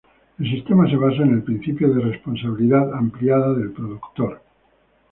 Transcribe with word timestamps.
El 0.39 0.49
sistema 0.49 0.89
se 0.89 0.95
basa 0.95 1.21
en 1.21 1.31
el 1.35 1.43
principio 1.43 1.93
de 1.93 2.01
responsabilidad 2.01 2.91
ampliada 2.95 3.53
del 3.53 3.69
productor. 3.71 4.41